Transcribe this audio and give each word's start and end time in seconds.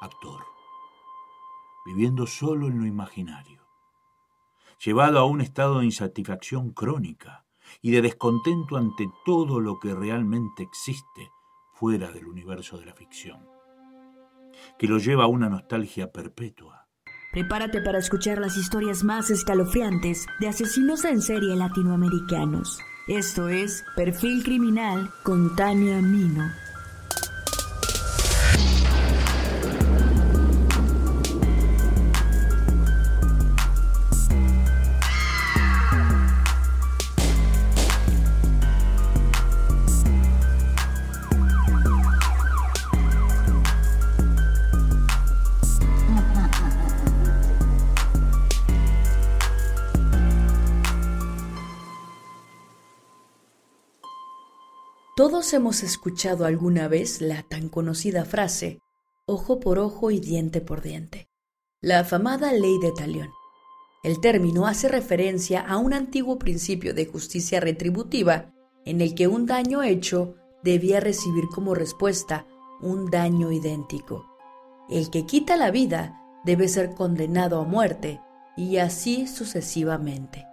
actor, 0.00 0.44
viviendo 1.86 2.26
solo 2.26 2.66
en 2.66 2.78
lo 2.78 2.86
imaginario, 2.86 3.62
llevado 4.84 5.18
a 5.18 5.24
un 5.24 5.40
estado 5.40 5.80
de 5.80 5.86
insatisfacción 5.86 6.70
crónica 6.70 7.44
y 7.82 7.90
de 7.90 8.02
descontento 8.02 8.76
ante 8.76 9.08
todo 9.24 9.60
lo 9.60 9.78
que 9.78 9.94
realmente 9.94 10.62
existe 10.62 11.30
fuera 11.74 12.10
del 12.10 12.26
universo 12.26 12.78
de 12.78 12.86
la 12.86 12.94
ficción, 12.94 13.46
que 14.78 14.86
lo 14.86 14.98
lleva 14.98 15.24
a 15.24 15.28
una 15.28 15.48
nostalgia 15.48 16.10
perpetua. 16.12 16.88
Prepárate 17.32 17.80
para 17.80 17.98
escuchar 17.98 18.38
las 18.38 18.56
historias 18.56 19.04
más 19.04 19.30
escalofriantes 19.30 20.26
de 20.40 20.48
asesinos 20.48 21.04
en 21.04 21.22
serie 21.22 21.54
latinoamericanos. 21.54 22.80
Esto 23.06 23.48
es 23.48 23.84
Perfil 23.94 24.42
Criminal 24.42 25.10
con 25.22 25.54
Tania 25.54 26.02
Mino. 26.02 26.69
Todos 55.20 55.52
hemos 55.52 55.82
escuchado 55.82 56.46
alguna 56.46 56.88
vez 56.88 57.20
la 57.20 57.42
tan 57.42 57.68
conocida 57.68 58.24
frase 58.24 58.80
ojo 59.26 59.60
por 59.60 59.78
ojo 59.78 60.10
y 60.10 60.18
diente 60.18 60.62
por 60.62 60.80
diente, 60.80 61.28
la 61.82 61.98
afamada 61.98 62.54
ley 62.54 62.78
de 62.80 62.90
talión. 62.92 63.28
El 64.02 64.22
término 64.22 64.66
hace 64.66 64.88
referencia 64.88 65.60
a 65.60 65.76
un 65.76 65.92
antiguo 65.92 66.38
principio 66.38 66.94
de 66.94 67.04
justicia 67.04 67.60
retributiva 67.60 68.54
en 68.86 69.02
el 69.02 69.14
que 69.14 69.28
un 69.28 69.44
daño 69.44 69.82
hecho 69.82 70.36
debía 70.64 71.00
recibir 71.00 71.44
como 71.54 71.74
respuesta 71.74 72.46
un 72.80 73.10
daño 73.10 73.52
idéntico. 73.52 74.24
El 74.88 75.10
que 75.10 75.26
quita 75.26 75.58
la 75.58 75.70
vida 75.70 76.18
debe 76.46 76.66
ser 76.66 76.94
condenado 76.94 77.60
a 77.60 77.64
muerte 77.64 78.22
y 78.56 78.78
así 78.78 79.26
sucesivamente 79.26 80.46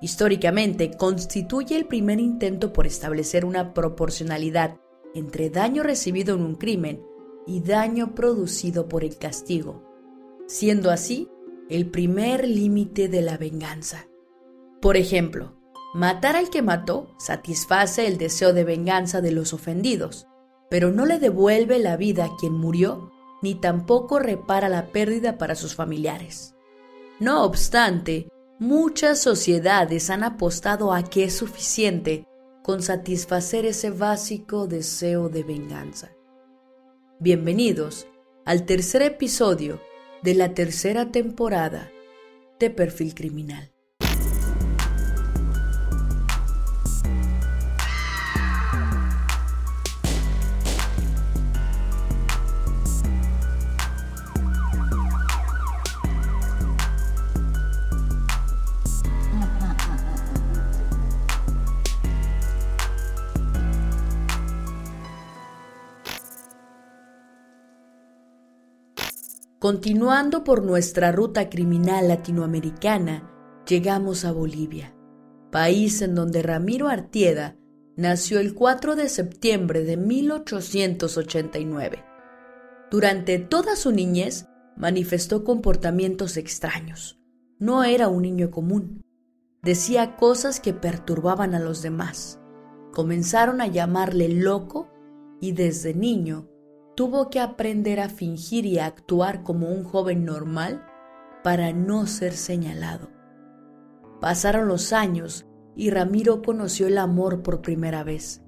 históricamente 0.00 0.96
constituye 0.96 1.76
el 1.76 1.86
primer 1.86 2.20
intento 2.20 2.72
por 2.72 2.86
establecer 2.86 3.44
una 3.44 3.74
proporcionalidad 3.74 4.78
entre 5.14 5.50
daño 5.50 5.82
recibido 5.82 6.34
en 6.34 6.42
un 6.42 6.54
crimen 6.56 7.02
y 7.46 7.60
daño 7.60 8.14
producido 8.14 8.88
por 8.88 9.04
el 9.04 9.16
castigo, 9.16 9.82
siendo 10.46 10.90
así 10.90 11.28
el 11.70 11.90
primer 11.90 12.46
límite 12.46 13.08
de 13.08 13.22
la 13.22 13.38
venganza. 13.38 14.08
Por 14.80 14.96
ejemplo, 14.96 15.56
matar 15.94 16.36
al 16.36 16.50
que 16.50 16.62
mató 16.62 17.14
satisface 17.18 18.06
el 18.06 18.18
deseo 18.18 18.52
de 18.52 18.64
venganza 18.64 19.20
de 19.20 19.32
los 19.32 19.52
ofendidos, 19.52 20.26
pero 20.68 20.92
no 20.92 21.06
le 21.06 21.18
devuelve 21.18 21.78
la 21.78 21.96
vida 21.96 22.26
a 22.26 22.36
quien 22.38 22.52
murió 22.52 23.12
ni 23.42 23.54
tampoco 23.54 24.18
repara 24.18 24.68
la 24.68 24.88
pérdida 24.88 25.38
para 25.38 25.54
sus 25.54 25.74
familiares. 25.74 26.54
No 27.20 27.44
obstante, 27.44 28.28
Muchas 28.58 29.20
sociedades 29.20 30.08
han 30.08 30.24
apostado 30.24 30.94
a 30.94 31.02
que 31.02 31.24
es 31.24 31.36
suficiente 31.36 32.24
con 32.62 32.82
satisfacer 32.82 33.66
ese 33.66 33.90
básico 33.90 34.66
deseo 34.66 35.28
de 35.28 35.42
venganza. 35.42 36.10
Bienvenidos 37.20 38.08
al 38.46 38.64
tercer 38.64 39.02
episodio 39.02 39.82
de 40.22 40.34
la 40.36 40.54
tercera 40.54 41.12
temporada 41.12 41.90
de 42.58 42.70
Perfil 42.70 43.14
Criminal. 43.14 43.75
Continuando 69.66 70.44
por 70.44 70.62
nuestra 70.62 71.10
ruta 71.10 71.50
criminal 71.50 72.06
latinoamericana, 72.06 73.28
llegamos 73.66 74.24
a 74.24 74.30
Bolivia, 74.30 74.94
país 75.50 76.02
en 76.02 76.14
donde 76.14 76.40
Ramiro 76.40 76.86
Artieda 76.86 77.56
nació 77.96 78.38
el 78.38 78.54
4 78.54 78.94
de 78.94 79.08
septiembre 79.08 79.82
de 79.82 79.96
1889. 79.96 82.04
Durante 82.92 83.40
toda 83.40 83.74
su 83.74 83.90
niñez 83.90 84.46
manifestó 84.76 85.42
comportamientos 85.42 86.36
extraños. 86.36 87.18
No 87.58 87.82
era 87.82 88.06
un 88.06 88.22
niño 88.22 88.52
común. 88.52 89.02
Decía 89.64 90.14
cosas 90.14 90.60
que 90.60 90.74
perturbaban 90.74 91.56
a 91.56 91.58
los 91.58 91.82
demás. 91.82 92.38
Comenzaron 92.92 93.60
a 93.60 93.66
llamarle 93.66 94.28
loco 94.28 94.92
y 95.40 95.50
desde 95.50 95.92
niño 95.92 96.46
tuvo 96.96 97.28
que 97.28 97.38
aprender 97.38 98.00
a 98.00 98.08
fingir 98.08 98.64
y 98.66 98.78
a 98.78 98.86
actuar 98.86 99.42
como 99.42 99.68
un 99.68 99.84
joven 99.84 100.24
normal 100.24 100.84
para 101.44 101.72
no 101.72 102.06
ser 102.06 102.32
señalado. 102.32 103.10
Pasaron 104.20 104.66
los 104.66 104.92
años 104.94 105.46
y 105.76 105.90
Ramiro 105.90 106.40
conoció 106.40 106.86
el 106.86 106.96
amor 106.96 107.42
por 107.42 107.60
primera 107.60 108.02
vez. 108.02 108.42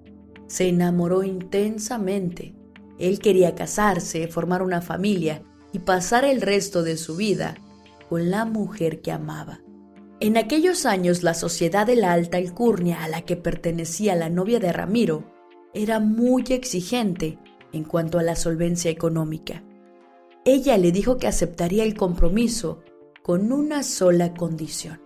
Se 0.46 0.66
enamoró 0.66 1.22
intensamente. 1.22 2.56
Él 2.98 3.20
quería 3.20 3.54
casarse, 3.54 4.26
formar 4.28 4.62
una 4.62 4.80
familia 4.80 5.42
y 5.72 5.80
pasar 5.80 6.24
el 6.24 6.40
resto 6.40 6.82
de 6.82 6.96
su 6.96 7.16
vida 7.16 7.54
con 8.08 8.30
la 8.30 8.46
mujer 8.46 9.02
que 9.02 9.12
amaba. 9.12 9.60
En 10.20 10.38
aquellos 10.38 10.86
años 10.86 11.22
la 11.22 11.34
sociedad 11.34 11.86
de 11.86 11.96
la 11.96 12.12
alta 12.12 12.38
alcurnia 12.38 13.04
a 13.04 13.08
la 13.08 13.22
que 13.22 13.36
pertenecía 13.36 14.16
la 14.16 14.30
novia 14.30 14.58
de 14.58 14.72
Ramiro 14.72 15.30
era 15.74 16.00
muy 16.00 16.44
exigente 16.48 17.38
en 17.72 17.84
cuanto 17.84 18.18
a 18.18 18.22
la 18.22 18.36
solvencia 18.36 18.90
económica. 18.90 19.62
Ella 20.44 20.78
le 20.78 20.92
dijo 20.92 21.18
que 21.18 21.26
aceptaría 21.26 21.84
el 21.84 21.94
compromiso 21.94 22.80
con 23.22 23.52
una 23.52 23.82
sola 23.82 24.34
condición, 24.34 25.00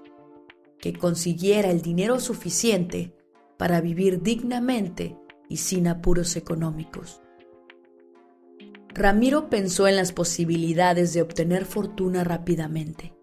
que 0.78 0.92
consiguiera 0.92 1.70
el 1.70 1.82
dinero 1.82 2.20
suficiente 2.20 3.14
para 3.56 3.80
vivir 3.80 4.22
dignamente 4.22 5.16
y 5.48 5.56
sin 5.56 5.88
apuros 5.88 6.36
económicos. 6.36 7.20
Ramiro 8.94 9.48
pensó 9.48 9.88
en 9.88 9.96
las 9.96 10.12
posibilidades 10.12 11.14
de 11.14 11.22
obtener 11.22 11.64
fortuna 11.64 12.24
rápidamente. 12.24 13.14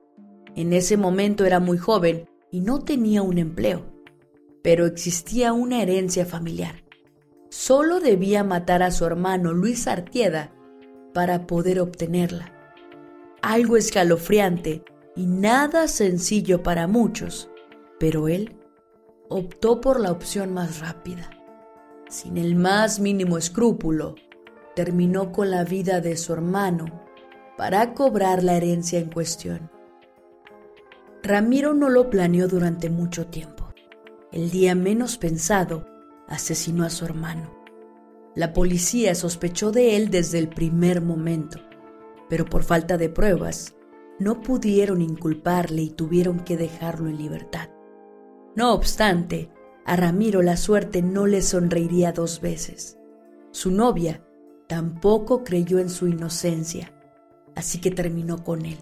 En 0.56 0.74
ese 0.74 0.98
momento 0.98 1.46
era 1.46 1.60
muy 1.60 1.78
joven 1.78 2.28
y 2.52 2.62
no 2.62 2.80
tenía 2.80 3.22
un 3.22 3.38
empleo, 3.38 3.86
pero 4.64 4.88
existía 4.88 5.54
una 5.54 5.82
herencia 5.82 6.26
familiar 6.26 6.89
solo 7.50 8.00
debía 8.00 8.44
matar 8.44 8.84
a 8.84 8.92
su 8.92 9.06
hermano 9.06 9.54
Luis 9.54 9.88
Artieda 9.88 10.52
para 11.14 11.48
poder 11.48 11.80
obtenerla. 11.80 12.54
Algo 13.42 13.78
escalofriante 13.78 14.84
y 15.16 15.26
nada 15.26 15.88
sencillo 15.88 16.64
para 16.64 16.88
muchos, 16.88 17.50
pero 18.00 18.28
él 18.28 18.56
optó 19.28 19.82
por 19.82 20.00
la 20.00 20.12
opción 20.12 20.54
más 20.54 20.80
rápida. 20.80 21.30
Sin 22.08 22.38
el 22.38 22.56
más 22.56 23.00
mínimo 23.00 23.38
escrúpulo, 23.38 24.16
terminó 24.76 25.32
con 25.32 25.52
la 25.52 25.64
vida 25.64 26.02
de 26.02 26.18
su 26.18 26.34
hermano 26.34 27.04
para 27.58 27.94
cobrar 27.94 28.44
la 28.44 28.56
herencia 28.56 29.00
en 29.00 29.10
cuestión. 29.10 29.70
Ramiro 31.22 31.74
no 31.74 31.90
lo 31.90 32.10
planeó 32.10 32.48
durante 32.48 32.90
mucho 32.90 33.28
tiempo. 33.28 33.74
El 34.32 34.52
día 34.52 34.74
menos 34.76 35.18
pensado, 35.18 35.86
asesinó 36.30 36.86
a 36.86 36.90
su 36.90 37.06
hermano. 37.06 37.60
La 38.36 38.54
policía 38.54 39.16
sospechó 39.16 39.72
de 39.72 39.98
él 39.98 40.10
desde 40.10 40.40
el 40.40 40.48
primer 40.48 41.02
momento, 41.02 41.60
pero 42.30 42.46
por 42.46 42.64
falta 42.64 42.98
de 42.98 43.10
pruebas, 43.10 43.76
no 44.20 44.42
pudieron 44.42 45.02
inculparle 45.02 45.82
y 45.82 45.90
tuvieron 45.90 46.42
que 46.42 46.56
dejarlo 46.56 47.10
en 47.10 47.18
libertad. 47.18 47.70
No 48.56 48.74
obstante, 48.74 49.50
a 49.86 49.96
Ramiro 49.96 50.42
la 50.42 50.58
suerte 50.58 51.02
no 51.02 51.26
le 51.26 51.42
sonreiría 51.42 52.12
dos 52.12 52.42
veces. 52.42 52.98
Su 53.52 53.72
novia 53.72 54.24
tampoco 54.68 55.44
creyó 55.44 55.80
en 55.80 55.90
su 55.90 56.08
inocencia, 56.08 56.94
así 57.56 57.82
que 57.82 57.90
terminó 57.90 58.44
con 58.44 58.66
él. 58.66 58.78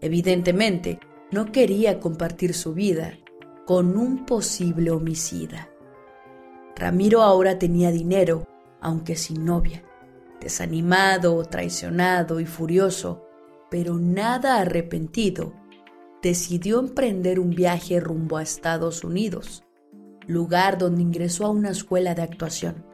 Evidentemente, 0.00 1.00
no 1.30 1.50
quería 1.50 1.98
compartir 1.98 2.52
su 2.52 2.74
vida 2.74 3.18
con 3.64 3.96
un 3.96 4.26
posible 4.26 4.90
homicida. 4.90 5.70
Ramiro 6.76 7.22
ahora 7.22 7.58
tenía 7.58 7.90
dinero, 7.90 8.46
aunque 8.80 9.16
sin 9.16 9.44
novia. 9.44 9.82
Desanimado, 10.40 11.42
traicionado 11.44 12.40
y 12.40 12.46
furioso, 12.46 13.24
pero 13.70 13.96
nada 13.96 14.60
arrepentido, 14.60 15.54
decidió 16.22 16.80
emprender 16.80 17.38
un 17.38 17.50
viaje 17.50 18.00
rumbo 18.00 18.36
a 18.36 18.42
Estados 18.42 19.04
Unidos, 19.04 19.64
lugar 20.26 20.78
donde 20.78 21.02
ingresó 21.02 21.46
a 21.46 21.50
una 21.50 21.70
escuela 21.70 22.14
de 22.14 22.22
actuación, 22.22 22.84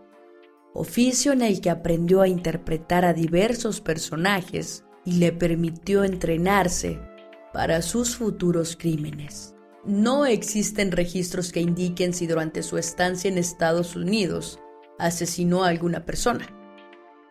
oficio 0.75 1.33
en 1.33 1.43
el 1.43 1.61
que 1.61 1.71
aprendió 1.71 2.21
a 2.21 2.29
interpretar 2.29 3.05
a 3.05 3.13
diversos 3.13 3.81
personajes 3.81 4.85
y 5.05 5.19
le 5.19 5.33
permitió 5.33 6.05
entrenarse 6.05 7.01
para 7.53 7.83
sus 7.83 8.17
futuros 8.17 8.77
crímenes. 8.77 9.55
No 9.85 10.27
existen 10.27 10.93
registros 10.93 11.53
que 11.53 11.61
indiquen 11.61 12.13
si 12.13 12.27
durante 12.27 12.63
su 12.63 12.77
estancia 12.77 13.31
en 13.31 13.39
Estados 13.39 13.97
Unidos 13.97 14.61
asesinó 14.99 15.65
a 15.65 15.69
alguna 15.69 16.05
persona. 16.05 16.47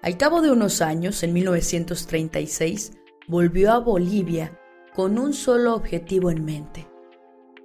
Al 0.01 0.17
cabo 0.17 0.41
de 0.41 0.51
unos 0.51 0.81
años, 0.81 1.21
en 1.21 1.33
1936, 1.33 2.93
volvió 3.27 3.71
a 3.71 3.79
Bolivia 3.79 4.59
con 4.95 5.19
un 5.19 5.33
solo 5.33 5.75
objetivo 5.75 6.31
en 6.31 6.43
mente, 6.43 6.87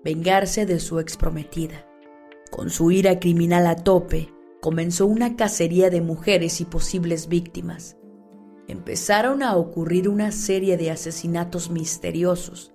vengarse 0.05 0.67
de 0.67 0.79
su 0.79 0.99
exprometida. 0.99 1.87
Con 2.51 2.69
su 2.69 2.91
ira 2.91 3.19
criminal 3.19 3.67
a 3.67 3.77
tope, 3.77 4.29
comenzó 4.61 5.07
una 5.07 5.35
cacería 5.37 5.89
de 5.89 6.03
mujeres 6.03 6.61
y 6.61 6.67
posibles 6.67 7.29
víctimas. 7.29 7.97
Empezaron 8.69 9.43
a 9.43 9.57
ocurrir 9.57 10.09
una 10.09 10.31
serie 10.31 10.77
de 10.77 10.91
asesinatos 10.91 11.71
misteriosos, 11.71 12.75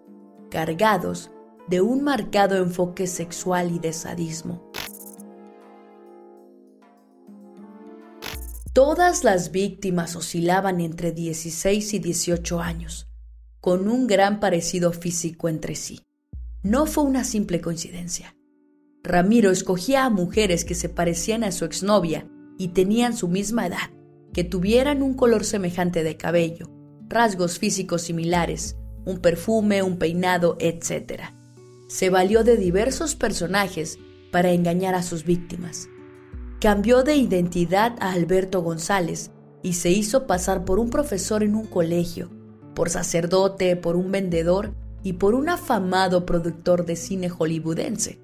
cargados 0.49 1.31
de 1.69 1.81
un 1.81 2.03
marcado 2.03 2.57
enfoque 2.57 3.05
sexual 3.05 3.71
y 3.71 3.79
de 3.79 3.93
sadismo. 3.93 4.71
Todas 8.73 9.23
las 9.23 9.51
víctimas 9.51 10.15
oscilaban 10.15 10.79
entre 10.79 11.11
16 11.11 11.93
y 11.93 11.99
18 11.99 12.59
años, 12.59 13.07
con 13.61 13.87
un 13.87 14.07
gran 14.07 14.39
parecido 14.39 14.91
físico 14.93 15.47
entre 15.49 15.75
sí. 15.75 16.01
No 16.63 16.85
fue 16.85 17.03
una 17.03 17.23
simple 17.23 17.61
coincidencia. 17.61 18.35
Ramiro 19.03 19.51
escogía 19.51 20.05
a 20.05 20.09
mujeres 20.09 20.65
que 20.65 20.75
se 20.75 20.89
parecían 20.89 21.43
a 21.43 21.51
su 21.51 21.65
exnovia 21.65 22.27
y 22.57 22.69
tenían 22.69 23.15
su 23.15 23.27
misma 23.27 23.67
edad, 23.67 23.91
que 24.33 24.43
tuvieran 24.43 25.03
un 25.03 25.13
color 25.13 25.45
semejante 25.45 26.03
de 26.03 26.17
cabello, 26.17 26.69
rasgos 27.07 27.59
físicos 27.59 28.03
similares, 28.03 28.75
un 29.05 29.19
perfume, 29.19 29.83
un 29.83 29.97
peinado, 29.97 30.57
etc. 30.59 31.38
Se 31.89 32.09
valió 32.09 32.45
de 32.45 32.55
diversos 32.55 33.15
personajes 33.15 33.99
para 34.31 34.51
engañar 34.51 34.95
a 34.95 35.03
sus 35.03 35.25
víctimas 35.25 35.89
Cambió 36.59 37.03
de 37.03 37.15
identidad 37.15 37.95
a 38.01 38.11
Alberto 38.11 38.61
González 38.61 39.31
y 39.63 39.73
se 39.73 39.91
hizo 39.91 40.27
pasar 40.27 40.65
por 40.65 40.77
un 40.77 40.89
profesor 40.89 41.41
en 41.41 41.55
un 41.55 41.65
colegio, 41.65 42.29
por 42.75 42.89
sacerdote, 42.89 43.77
por 43.77 43.95
un 43.95 44.11
vendedor 44.11 44.73
y 45.01 45.13
por 45.13 45.35
un 45.35 45.47
afamado 45.47 46.25
productor 46.25 46.85
de 46.85 46.97
cine 46.97 47.29
hollywoodense. 47.29 48.19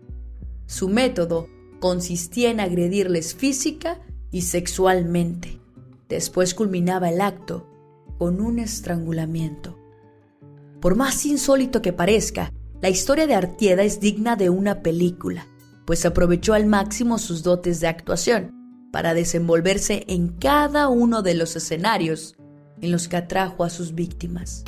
Su 0.65 0.89
método 0.89 1.47
consistía 1.79 2.51
en 2.51 2.59
agredirles 2.59 3.35
física 3.35 4.01
y 4.31 4.41
sexualmente. 4.41 5.61
Después 6.09 6.53
culminaba 6.53 7.09
el 7.09 7.21
acto 7.21 7.69
con 8.17 8.41
un 8.41 8.59
estrangulamiento. 8.59 9.79
Por 10.81 10.97
más 10.97 11.25
insólito 11.25 11.81
que 11.81 11.93
parezca, 11.93 12.51
la 12.81 12.89
historia 12.89 13.27
de 13.27 13.35
Artieda 13.35 13.83
es 13.83 13.99
digna 13.99 14.35
de 14.35 14.49
una 14.49 14.81
película 14.81 15.47
pues 15.85 16.05
aprovechó 16.05 16.53
al 16.53 16.65
máximo 16.65 17.17
sus 17.17 17.43
dotes 17.43 17.79
de 17.79 17.87
actuación 17.87 18.51
para 18.91 19.13
desenvolverse 19.13 20.03
en 20.07 20.29
cada 20.29 20.89
uno 20.89 21.21
de 21.21 21.35
los 21.35 21.55
escenarios 21.55 22.35
en 22.81 22.91
los 22.91 23.07
que 23.07 23.17
atrajo 23.17 23.63
a 23.63 23.69
sus 23.69 23.93
víctimas. 23.93 24.63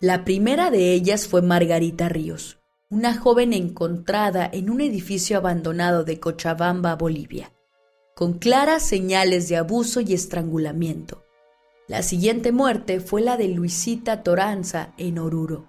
La 0.00 0.24
primera 0.24 0.70
de 0.70 0.92
ellas 0.92 1.26
fue 1.26 1.40
Margarita 1.40 2.08
Ríos, 2.08 2.58
una 2.90 3.16
joven 3.16 3.52
encontrada 3.52 4.48
en 4.52 4.68
un 4.68 4.80
edificio 4.80 5.38
abandonado 5.38 6.04
de 6.04 6.20
Cochabamba, 6.20 6.94
Bolivia, 6.94 7.52
con 8.14 8.34
claras 8.34 8.82
señales 8.82 9.48
de 9.48 9.56
abuso 9.56 10.00
y 10.00 10.12
estrangulamiento. 10.12 11.23
La 11.86 12.02
siguiente 12.02 12.50
muerte 12.50 13.00
fue 13.00 13.20
la 13.20 13.36
de 13.36 13.48
Luisita 13.48 14.22
Toranza 14.22 14.94
en 14.96 15.18
Oruro, 15.18 15.66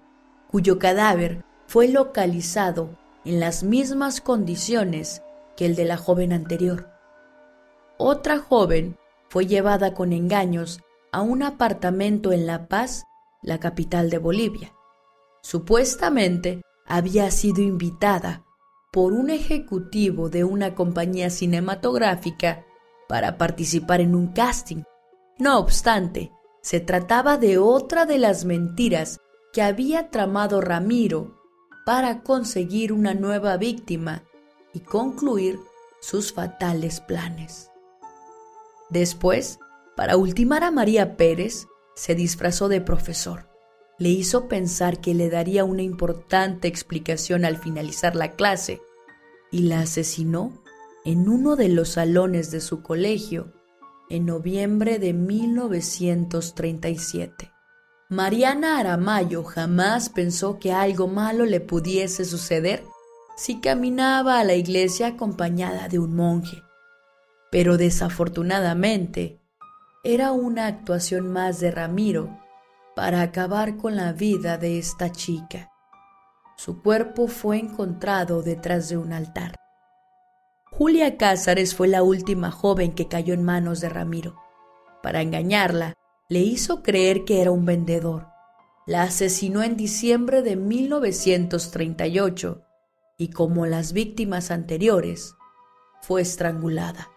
cuyo 0.50 0.80
cadáver 0.80 1.44
fue 1.68 1.90
localizado 1.90 2.98
en 3.26 3.42
las 3.42 3.64
mismas 3.64 4.22
condiciones 4.22 5.22
que 5.58 5.66
el 5.66 5.76
de 5.76 5.84
la 5.84 5.98
joven 5.98 6.32
anterior. 6.32 6.90
Otra 7.98 8.40
joven 8.40 8.98
fue 9.28 9.46
llevada 9.46 9.94
con 9.94 10.14
engaños 10.14 10.80
a 11.12 11.22
un 11.22 11.44
apartamento 11.44 12.32
en 12.32 12.46
La 12.46 12.68
Paz, 12.68 13.04
la 13.42 13.60
capital 13.60 14.10
de 14.10 14.18
Bolivia. 14.18 14.74
Supuestamente 15.42 16.62
había 16.86 17.30
sido 17.32 17.62
invitada 17.62 18.46
por 18.92 19.12
un 19.12 19.30
ejecutivo 19.30 20.30
de 20.30 20.46
una 20.46 20.76
compañía 20.76 21.30
cinematográfica 21.30 22.66
para 23.10 23.38
participar 23.38 24.00
en 24.00 24.16
un 24.16 24.28
casting. 24.28 24.84
No 25.38 25.60
obstante, 25.60 26.32
se 26.62 26.80
trataba 26.80 27.38
de 27.38 27.58
otra 27.58 28.06
de 28.06 28.18
las 28.18 28.46
mentiras 28.46 29.20
que 29.52 29.62
había 29.62 30.10
tramado 30.10 30.62
Ramiro 30.62 31.42
para 31.86 32.24
conseguir 32.24 32.94
una 32.94 33.14
nueva 33.14 33.58
víctima 33.58 34.24
y 34.74 34.80
concluir 34.80 35.60
sus 36.00 36.34
fatales 36.34 37.02
planes. 37.02 37.70
Después, 38.90 39.60
para 39.96 40.16
ultimar 40.16 40.64
a 40.64 40.72
María 40.72 41.18
Pérez, 41.18 41.68
se 41.96 42.16
disfrazó 42.16 42.70
de 42.70 42.82
profesor. 42.82 43.50
Le 43.98 44.10
hizo 44.10 44.48
pensar 44.48 45.00
que 45.02 45.14
le 45.14 45.30
daría 45.30 45.64
una 45.64 45.82
importante 45.82 46.68
explicación 46.68 47.46
al 47.46 47.58
finalizar 47.58 48.16
la 48.16 48.34
clase 48.34 48.82
y 49.52 49.64
la 49.64 49.82
asesinó 49.82 50.62
en 51.06 51.30
uno 51.30 51.56
de 51.56 51.70
los 51.70 51.90
salones 51.90 52.52
de 52.52 52.62
su 52.62 52.82
colegio 52.82 53.54
en 54.10 54.26
noviembre 54.26 55.00
de 55.00 55.14
1937. 55.14 57.52
Mariana 58.10 58.80
Aramayo 58.80 59.44
jamás 59.44 60.10
pensó 60.10 60.60
que 60.60 60.72
algo 60.72 61.08
malo 61.08 61.46
le 61.46 61.60
pudiese 61.60 62.26
suceder 62.26 62.84
si 63.36 63.60
caminaba 63.60 64.40
a 64.40 64.44
la 64.44 64.54
iglesia 64.54 65.08
acompañada 65.08 65.88
de 65.88 66.00
un 66.00 66.16
monje. 66.16 66.62
Pero 67.52 67.78
desafortunadamente, 67.78 69.42
era 70.04 70.32
una 70.32 70.68
actuación 70.68 71.32
más 71.32 71.60
de 71.60 71.72
Ramiro 71.72 72.40
para 72.96 73.22
acabar 73.22 73.78
con 73.78 73.96
la 73.96 74.14
vida 74.14 74.58
de 74.58 74.78
esta 74.78 75.12
chica. 75.12 75.72
Su 76.58 76.82
cuerpo 76.82 77.28
fue 77.28 77.58
encontrado 77.58 78.44
detrás 78.44 78.88
de 78.88 78.98
un 78.98 79.12
altar. 79.12 79.56
Julia 80.78 81.16
Cázares 81.16 81.74
fue 81.74 81.88
la 81.88 82.04
última 82.04 82.52
joven 82.52 82.92
que 82.92 83.08
cayó 83.08 83.34
en 83.34 83.44
manos 83.44 83.80
de 83.80 83.88
Ramiro. 83.88 84.36
Para 85.02 85.22
engañarla, 85.22 85.94
le 86.28 86.40
hizo 86.40 86.84
creer 86.84 87.24
que 87.24 87.42
era 87.42 87.52
un 87.52 87.64
vendedor. 87.64 88.28
La 88.86 89.04
asesinó 89.04 89.64
en 89.64 89.78
diciembre 89.78 90.42
de 90.42 90.58
1938 90.58 92.62
y 93.18 93.30
como 93.30 93.66
las 93.66 93.94
víctimas 93.94 94.52
anteriores, 94.52 95.36
fue 96.02 96.22
estrangulada. 96.22 97.10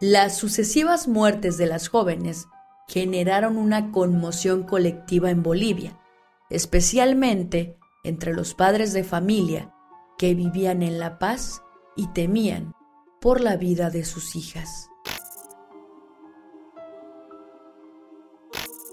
Las 0.00 0.38
sucesivas 0.38 1.06
muertes 1.06 1.58
de 1.58 1.66
las 1.66 1.88
jóvenes 1.88 2.46
generaron 2.88 3.58
una 3.58 3.92
conmoción 3.92 4.62
colectiva 4.62 5.28
en 5.28 5.42
Bolivia, 5.42 6.00
especialmente 6.48 7.76
entre 8.04 8.32
los 8.32 8.54
padres 8.54 8.94
de 8.94 9.04
familia 9.04 9.70
que 10.16 10.34
vivían 10.34 10.82
en 10.82 10.98
La 10.98 11.18
Paz 11.18 11.60
y 11.96 12.08
temían 12.08 12.74
por 13.20 13.40
la 13.40 13.56
vida 13.56 13.90
de 13.90 14.04
sus 14.04 14.36
hijas. 14.36 14.88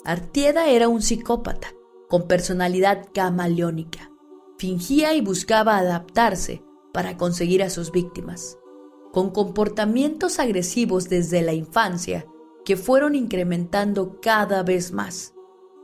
Artieda 0.03 0.67
era 0.67 0.87
un 0.87 1.01
psicópata, 1.01 1.73
con 2.09 2.27
personalidad 2.27 3.07
camaleónica. 3.13 4.09
Fingía 4.57 5.13
y 5.13 5.21
buscaba 5.21 5.77
adaptarse 5.77 6.63
para 6.91 7.17
conseguir 7.17 7.63
a 7.63 7.69
sus 7.69 7.91
víctimas, 7.91 8.57
con 9.11 9.29
comportamientos 9.31 10.39
agresivos 10.39 11.07
desde 11.07 11.41
la 11.41 11.53
infancia 11.53 12.25
que 12.65 12.77
fueron 12.77 13.15
incrementando 13.15 14.19
cada 14.21 14.63
vez 14.63 14.91
más. 14.91 15.33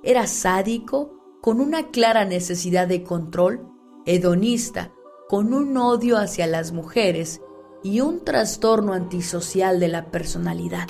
Era 0.04 0.28
sádico, 0.28 1.14
con 1.42 1.62
una 1.62 1.92
clara 1.92 2.26
necesidad 2.26 2.88
de 2.88 3.04
control, 3.04 3.68
hedonista, 4.06 4.92
con 5.30 5.54
un 5.54 5.76
odio 5.76 6.18
hacia 6.18 6.48
las 6.48 6.72
mujeres 6.72 7.42
y 7.84 8.00
un 8.00 8.24
trastorno 8.24 8.94
antisocial 8.94 9.80
de 9.80 9.90
la 9.90 10.06
personalidad. 10.06 10.88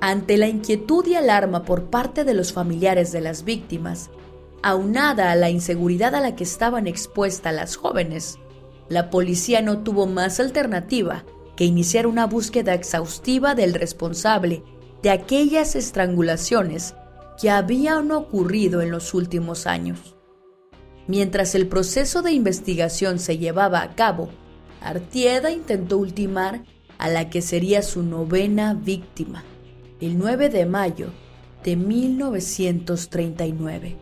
Ante 0.00 0.38
la 0.38 0.48
inquietud 0.48 1.06
y 1.06 1.14
alarma 1.14 1.64
por 1.64 1.84
parte 1.84 2.24
de 2.24 2.34
los 2.34 2.52
familiares 2.52 3.12
de 3.12 3.20
las 3.20 3.44
víctimas, 3.44 4.10
aunada 4.62 5.30
a 5.30 5.36
la 5.36 5.50
inseguridad 5.50 6.14
a 6.14 6.20
la 6.20 6.34
que 6.34 6.44
estaban 6.44 6.86
expuestas 6.86 7.54
las 7.54 7.76
jóvenes, 7.76 8.38
la 8.88 9.08
policía 9.10 9.62
no 9.62 9.84
tuvo 9.84 10.06
más 10.06 10.40
alternativa 10.40 11.24
que 11.54 11.64
iniciar 11.64 12.06
una 12.06 12.26
búsqueda 12.26 12.74
exhaustiva 12.74 13.54
del 13.54 13.74
responsable 13.74 14.64
de 15.02 15.10
aquellas 15.10 15.76
estrangulaciones 15.76 16.94
que 17.40 17.50
habían 17.50 18.12
ocurrido 18.12 18.82
en 18.82 18.90
los 18.90 19.14
últimos 19.14 19.66
años. 19.66 20.14
Mientras 21.06 21.54
el 21.54 21.68
proceso 21.68 22.20
de 22.22 22.32
investigación 22.32 23.18
se 23.18 23.38
llevaba 23.38 23.80
a 23.82 23.94
cabo, 23.94 24.28
Artieda 24.82 25.50
intentó 25.50 25.96
ultimar 25.98 26.64
a 26.98 27.08
la 27.08 27.30
que 27.30 27.40
sería 27.40 27.80
su 27.82 28.02
novena 28.02 28.74
víctima, 28.74 29.44
el 30.00 30.18
9 30.18 30.50
de 30.50 30.66
mayo 30.66 31.12
de 31.64 31.76
1939. 31.76 33.96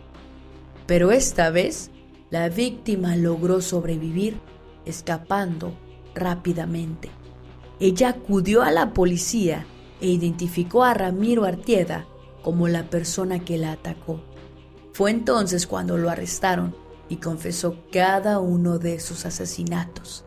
Pero 0.87 1.12
esta 1.12 1.50
vez, 1.50 1.90
la 2.30 2.49
víctima 2.49 3.14
logró 3.14 3.61
sobrevivir 3.61 4.40
escapando 4.85 5.78
rápidamente. 6.14 7.11
Ella 7.78 8.09
acudió 8.09 8.62
a 8.62 8.73
la 8.73 8.92
policía 8.92 9.64
e 10.00 10.09
identificó 10.09 10.83
a 10.83 10.95
Ramiro 10.95 11.45
Artieda 11.45 12.09
como 12.42 12.68
la 12.68 12.90
persona 12.90 13.45
que 13.45 13.59
la 13.59 13.73
atacó. 13.73 14.23
Fue 14.92 15.11
entonces 15.11 15.66
cuando 15.66 15.97
lo 15.97 16.11
arrestaron 16.11 16.75
y 17.09 17.16
confesó 17.16 17.85
cada 17.92 18.40
uno 18.40 18.78
de 18.78 19.00
sus 19.00 19.26
asesinatos, 19.26 20.25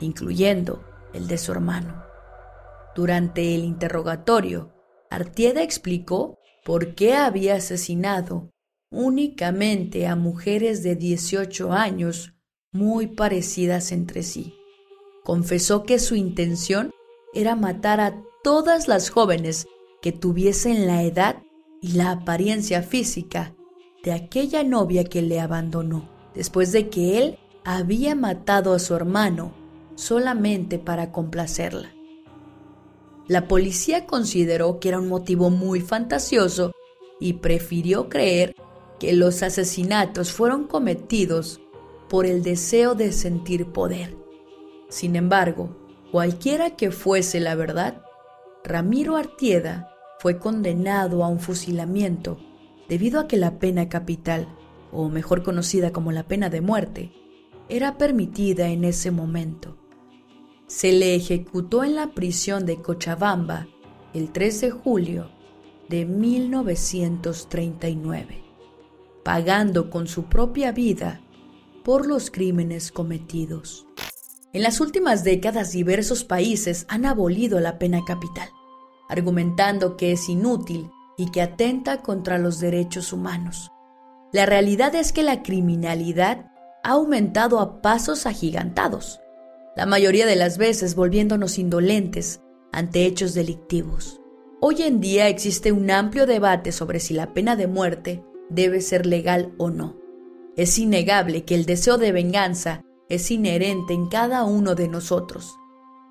incluyendo 0.00 0.84
el 1.12 1.26
de 1.28 1.38
su 1.38 1.52
hermano. 1.52 2.04
Durante 2.94 3.54
el 3.54 3.64
interrogatorio, 3.64 4.72
Artieda 5.10 5.62
explicó 5.62 6.38
por 6.64 6.94
qué 6.94 7.14
había 7.14 7.56
asesinado 7.56 8.50
únicamente 8.90 10.06
a 10.06 10.16
mujeres 10.16 10.82
de 10.82 10.96
18 10.96 11.72
años 11.72 12.34
muy 12.72 13.08
parecidas 13.08 13.92
entre 13.92 14.22
sí. 14.22 14.54
Confesó 15.24 15.84
que 15.84 15.98
su 15.98 16.14
intención 16.14 16.90
era 17.34 17.56
matar 17.56 18.00
a 18.00 18.22
todas 18.42 18.88
las 18.88 19.10
jóvenes 19.10 19.66
que 20.00 20.12
tuviesen 20.12 20.86
la 20.86 21.02
edad 21.02 21.42
y 21.82 21.92
la 21.92 22.12
apariencia 22.12 22.82
física 22.82 23.54
de 24.02 24.12
aquella 24.12 24.62
novia 24.62 25.04
que 25.04 25.20
le 25.20 25.40
abandonó, 25.40 26.08
después 26.34 26.72
de 26.72 26.88
que 26.88 27.18
él 27.18 27.38
había 27.64 28.14
matado 28.14 28.72
a 28.72 28.78
su 28.78 28.94
hermano 28.94 29.52
solamente 29.96 30.78
para 30.78 31.12
complacerla. 31.12 31.92
La 33.28 33.48
policía 33.48 34.06
consideró 34.06 34.80
que 34.80 34.88
era 34.88 35.00
un 35.00 35.08
motivo 35.08 35.50
muy 35.50 35.80
fantasioso 35.80 36.72
y 37.20 37.34
prefirió 37.34 38.08
creer 38.08 38.54
que 38.98 39.12
los 39.12 39.42
asesinatos 39.42 40.32
fueron 40.32 40.66
cometidos 40.66 41.60
por 42.08 42.26
el 42.26 42.42
deseo 42.42 42.94
de 42.94 43.12
sentir 43.12 43.66
poder. 43.66 44.16
Sin 44.88 45.16
embargo, 45.16 45.76
cualquiera 46.12 46.76
que 46.76 46.90
fuese 46.90 47.40
la 47.40 47.54
verdad, 47.54 48.02
Ramiro 48.64 49.16
Artieda 49.16 49.91
fue 50.22 50.38
condenado 50.38 51.24
a 51.24 51.28
un 51.28 51.40
fusilamiento 51.40 52.38
debido 52.88 53.20
a 53.20 53.28
que 53.28 53.36
la 53.36 53.58
pena 53.58 53.88
capital, 53.88 54.48
o 54.90 55.08
mejor 55.08 55.42
conocida 55.42 55.92
como 55.92 56.12
la 56.12 56.22
pena 56.22 56.48
de 56.48 56.60
muerte, 56.60 57.12
era 57.68 57.98
permitida 57.98 58.68
en 58.68 58.84
ese 58.84 59.10
momento 59.10 59.82
se 60.72 60.90
le 60.90 61.14
ejecutó 61.14 61.84
en 61.84 61.94
la 61.96 62.14
prisión 62.14 62.64
de 62.64 62.80
Cochabamba 62.80 63.68
el 64.14 64.32
3 64.32 64.62
de 64.62 64.70
julio 64.70 65.30
de 65.90 66.06
1939, 66.06 68.42
pagando 69.22 69.90
con 69.90 70.08
su 70.08 70.24
propia 70.24 70.72
vida 70.72 71.20
por 71.84 72.06
los 72.06 72.30
crímenes 72.30 72.90
cometidos. 72.90 73.86
En 74.54 74.62
las 74.62 74.80
últimas 74.80 75.24
décadas 75.24 75.72
diversos 75.72 76.24
países 76.24 76.86
han 76.88 77.04
abolido 77.04 77.60
la 77.60 77.78
pena 77.78 78.00
capital, 78.06 78.48
argumentando 79.12 79.96
que 79.96 80.12
es 80.12 80.28
inútil 80.28 80.90
y 81.16 81.30
que 81.30 81.42
atenta 81.42 82.02
contra 82.02 82.38
los 82.38 82.58
derechos 82.58 83.12
humanos. 83.12 83.70
La 84.32 84.46
realidad 84.46 84.94
es 84.94 85.12
que 85.12 85.22
la 85.22 85.42
criminalidad 85.42 86.50
ha 86.82 86.92
aumentado 86.92 87.60
a 87.60 87.82
pasos 87.82 88.26
agigantados 88.26 89.22
la 89.74 89.86
mayoría 89.86 90.26
de 90.26 90.36
las 90.36 90.58
veces 90.58 90.94
volviéndonos 90.94 91.58
indolentes 91.58 92.42
ante 92.72 93.06
hechos 93.06 93.32
delictivos. 93.32 94.20
Hoy 94.60 94.82
en 94.82 95.00
día 95.00 95.28
existe 95.28 95.72
un 95.72 95.90
amplio 95.90 96.26
debate 96.26 96.72
sobre 96.72 97.00
si 97.00 97.14
la 97.14 97.32
pena 97.32 97.56
de 97.56 97.66
muerte 97.66 98.22
debe 98.50 98.82
ser 98.82 99.06
legal 99.06 99.54
o 99.56 99.70
no. 99.70 99.96
Es 100.56 100.78
innegable 100.78 101.44
que 101.44 101.54
el 101.54 101.64
deseo 101.64 101.96
de 101.96 102.12
venganza 102.12 102.82
es 103.08 103.30
inherente 103.30 103.94
en 103.94 104.08
cada 104.08 104.44
uno 104.44 104.74
de 104.74 104.88
nosotros. 104.88 105.56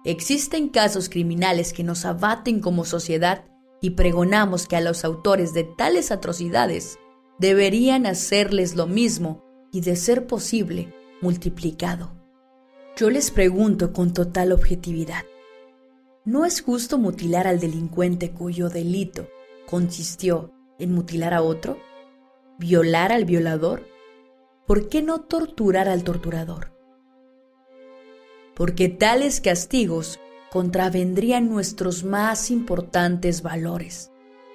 Existen 0.04 0.70
casos 0.70 1.10
criminales 1.10 1.74
que 1.74 1.84
nos 1.84 2.06
abaten 2.06 2.60
como 2.60 2.86
sociedad 2.86 3.46
y 3.82 3.92
pregonamos 3.92 4.68
que 4.68 4.76
a 4.76 4.82
los 4.82 5.06
autores 5.06 5.54
de 5.54 5.64
tales 5.64 6.12
atrocidades 6.12 6.98
deberían 7.38 8.08
hacerles 8.08 8.76
lo 8.76 8.88
mismo 8.88 9.44
y, 9.72 9.82
de 9.82 9.96
ser 9.96 10.26
posible, 10.26 10.94
multiplicado. 11.22 12.14
Yo 12.96 13.12
les 13.12 13.30
pregunto 13.30 13.94
con 13.94 14.12
total 14.14 14.52
objetividad, 14.52 15.24
¿no 16.26 16.46
es 16.46 16.62
justo 16.62 16.98
mutilar 16.98 17.48
al 17.48 17.60
delincuente 17.60 18.32
cuyo 18.32 18.70
delito 18.70 19.28
consistió 19.68 20.52
en 20.80 20.94
mutilar 20.94 21.34
a 21.34 21.44
otro? 21.44 21.78
¿Violar 22.58 23.12
al 23.12 23.26
violador? 23.26 23.88
¿Por 24.66 24.90
qué 24.90 25.02
no 25.02 25.22
torturar 25.22 25.88
al 25.88 26.04
torturador? 26.04 26.81
Porque 28.62 28.90
tales 28.90 29.42
castigos 29.42 30.20
contravendrían 30.52 31.50
nuestros 31.50 32.04
más 32.04 32.52
importantes 32.52 33.42
valores, 33.42 34.12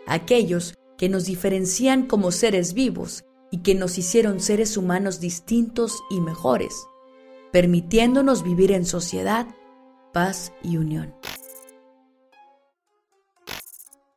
aquellos 0.07 0.75
que 0.97 1.09
nos 1.09 1.25
diferencian 1.25 2.07
como 2.07 2.31
seres 2.31 2.73
vivos 2.73 3.25
y 3.51 3.65
que 3.65 3.75
nos 3.75 3.99
hicieron 3.99 4.39
seres 4.39 4.77
humanos 4.77 5.19
distintos 5.19 6.05
y 6.09 6.21
mejores 6.21 6.87
permitiéndonos 7.57 8.43
vivir 8.43 8.71
en 8.71 8.85
sociedad, 8.85 9.47
paz 10.13 10.53
y 10.63 10.77
unión. 10.77 11.15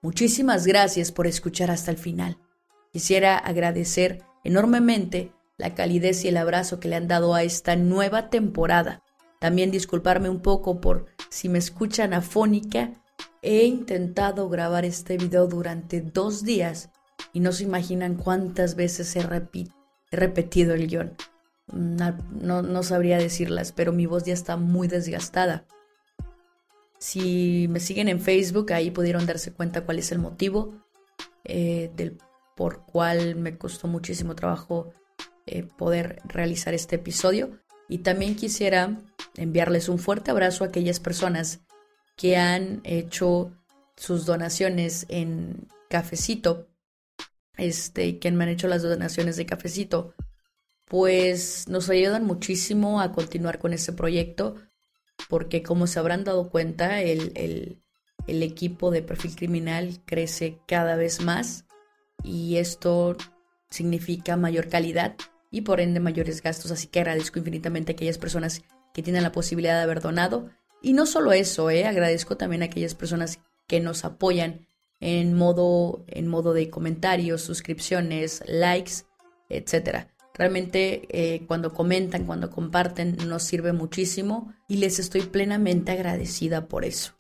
Muchísimas 0.01 0.67
gracias 0.67 1.13
por 1.13 1.25
escuchar 1.25 1.71
hasta 1.71 1.89
el 1.89 1.97
final. 1.97 2.37
Quisiera 2.91 3.37
agradecer 3.37 4.25
enormemente 4.43 5.31
la 5.57 5.73
calidez 5.73 6.25
y 6.25 6.27
el 6.27 6.35
abrazo 6.35 6.81
que 6.81 6.89
le 6.89 6.97
han 6.97 7.07
dado 7.07 7.33
a 7.33 7.43
esta 7.43 7.77
nueva 7.77 8.29
temporada. 8.29 9.03
También 9.39 9.71
disculparme 9.71 10.29
un 10.29 10.41
poco 10.41 10.81
por 10.81 11.05
si 11.29 11.49
me 11.49 11.59
escuchan 11.59 12.13
afónica. 12.13 12.93
He 13.41 13.65
intentado 13.65 14.49
grabar 14.49 14.85
este 14.85 15.17
video 15.17 15.47
durante 15.47 16.01
dos 16.01 16.43
días 16.43 16.89
y 17.33 17.39
no 17.39 17.51
se 17.51 17.63
imaginan 17.63 18.15
cuántas 18.15 18.75
veces 18.75 19.15
he, 19.15 19.25
repetido 20.11 20.73
el 20.73 20.87
guion 20.87 21.15
no, 21.71 22.83
sabría 22.83 23.17
decirlas, 23.17 23.71
pero 23.71 23.91
mi 23.91 24.05
voz 24.05 24.23
ya 24.23 24.33
está 24.33 24.57
muy 24.57 24.87
desgastada. 24.87 25.65
Si 26.97 27.67
me 27.69 27.79
siguen 27.79 28.09
en 28.09 28.19
Facebook, 28.19 28.73
ahí 28.73 28.91
pudieron 28.91 29.25
darse 29.25 29.53
cuenta 29.53 29.85
cuál 29.85 29.99
es 29.99 30.11
el 30.11 30.19
motivo 30.19 30.73
eh, 31.45 31.91
del 31.95 32.17
por 32.55 32.85
cual 32.85 33.35
me 33.35 33.57
costó 33.57 33.87
muchísimo 33.87 34.35
trabajo 34.35 34.91
eh, 35.45 35.63
poder 35.63 36.21
realizar 36.25 36.73
este 36.73 36.97
episodio. 36.97 37.51
Y 37.87 37.99
también 37.99 38.35
quisiera 38.35 38.97
enviarles 39.35 39.89
un 39.89 39.99
fuerte 39.99 40.31
abrazo 40.31 40.63
a 40.63 40.67
aquellas 40.67 40.99
personas 40.99 41.61
que 42.15 42.37
han 42.37 42.81
hecho 42.83 43.51
sus 43.95 44.25
donaciones 44.25 45.05
en 45.09 45.67
cafecito, 45.89 46.67
este, 47.57 48.19
que 48.19 48.31
me 48.31 48.43
han 48.43 48.49
hecho 48.49 48.67
las 48.67 48.83
donaciones 48.83 49.37
de 49.37 49.45
cafecito 49.45 50.13
pues 50.89 51.67
nos 51.69 51.89
ayudan 51.89 52.25
muchísimo 52.25 52.99
a 52.99 53.13
continuar 53.13 53.59
con 53.59 53.73
este 53.73 53.93
proyecto, 53.93 54.55
porque 55.29 55.61
como 55.61 55.85
se 55.87 55.99
habrán 55.99 56.23
dado 56.23 56.49
cuenta, 56.49 57.01
el, 57.01 57.79
equipo 58.27 58.91
de 58.91 59.01
perfil 59.01 59.35
criminal 59.35 60.01
crece 60.05 60.59
cada 60.67 60.95
vez 60.95 61.21
más 61.21 61.65
y 62.23 62.57
esto 62.57 63.15
significa 63.69 64.35
mayor 64.35 64.67
calidad 64.67 65.15
y 65.51 65.61
por 65.61 65.79
ende 65.79 65.99
mayores 65.99 66.41
gastos, 66.41 66.71
así 66.71 66.87
que 66.87 66.99
agradezco 66.99 67.39
infinitamente 67.39 67.91
a 67.91 67.93
aquellas 67.93 68.17
personas 68.17 68.61
que 68.93 69.03
tienen 69.03 69.23
la 69.23 69.31
posibilidad 69.31 69.75
de 69.75 69.83
haber 69.83 70.01
donado. 70.01 70.49
Y 70.81 70.93
no 70.93 71.05
solo 71.05 71.33
eso, 71.33 71.69
¿eh? 71.69 71.85
agradezco 71.85 72.37
también 72.37 72.61
a 72.61 72.65
aquellas 72.65 72.95
personas 72.95 73.39
que 73.67 73.79
nos 73.79 74.05
apoyan 74.05 74.67
en 74.99 75.33
modo, 75.33 76.03
en 76.07 76.27
modo 76.27 76.53
de 76.53 76.69
comentarios, 76.69 77.41
suscripciones, 77.41 78.43
likes, 78.47 79.03
etcétera. 79.49 80.09
Realmente 80.33 81.07
eh, 81.09 81.45
cuando 81.47 81.73
comentan, 81.73 82.25
cuando 82.25 82.49
comparten, 82.49 83.17
nos 83.27 83.43
sirve 83.43 83.73
muchísimo 83.73 84.53
y 84.67 84.77
les 84.77 84.99
estoy 84.99 85.21
plenamente 85.21 85.91
agradecida 85.91 86.67
por 86.67 86.85
eso. 86.85 87.13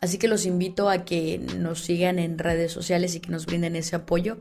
Así 0.00 0.18
que 0.18 0.28
los 0.28 0.46
invito 0.46 0.88
a 0.90 1.04
que 1.04 1.38
nos 1.38 1.80
sigan 1.80 2.18
en 2.18 2.38
redes 2.38 2.70
sociales 2.70 3.14
y 3.14 3.20
que 3.20 3.30
nos 3.30 3.46
brinden 3.46 3.74
ese 3.74 3.96
apoyo, 3.96 4.38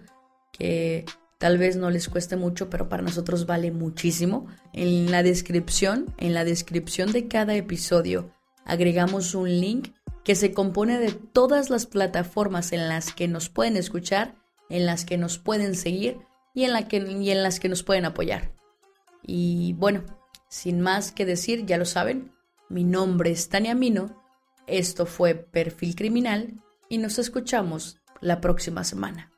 que 0.52 1.06
Tal 1.38 1.58
vez 1.60 1.76
no 1.76 1.92
les 1.92 2.10
cueste 2.10 2.36
mucho, 2.36 2.70
pero 2.70 2.90
para 2.90 3.04
nosotros 3.04 3.46
vale 3.46 3.72
muchísimo. 3.72 4.48
En 4.74 5.12
la 5.12 5.22
descripción, 5.22 6.14
en 6.18 6.34
la 6.34 6.44
descripción 6.44 7.12
de 7.12 7.28
cada 7.28 7.54
episodio, 7.56 8.32
agregamos 8.66 9.36
un 9.36 9.50
link 9.50 9.90
que 10.24 10.36
se 10.36 10.52
compone 10.52 11.00
de 11.00 11.12
todas 11.12 11.70
las 11.70 11.86
plataformas 11.86 12.74
en 12.74 12.90
las 12.90 13.14
que 13.14 13.28
nos 13.28 13.50
pueden 13.50 13.78
escuchar, 13.78 14.36
en 14.70 14.86
las 14.86 15.06
que 15.06 15.18
nos 15.18 15.38
pueden 15.38 15.76
seguir 15.76 16.18
y 16.54 16.64
en, 16.64 17.22
y 17.22 17.32
en 17.32 17.44
las 17.44 17.60
que 17.60 17.70
nos 17.70 17.84
pueden 17.84 18.06
apoyar. 18.06 18.52
Y 19.22 19.74
bueno, 19.74 20.04
sin 20.50 20.82
más 20.82 21.12
que 21.12 21.26
decir, 21.26 21.66
ya 21.66 21.78
lo 21.78 21.86
saben, 21.86 22.32
mi 22.68 22.84
nombre 22.84 23.32
es 23.32 23.48
Tania 23.48 23.76
Mino, 23.76 24.22
esto 24.66 25.06
fue 25.06 25.36
Perfil 25.36 25.96
Criminal 25.96 26.62
y 26.90 26.98
nos 26.98 27.20
escuchamos 27.20 28.00
la 28.22 28.42
próxima 28.42 28.84
semana. 28.84 29.37